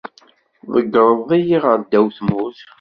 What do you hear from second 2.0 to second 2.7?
n tmurt.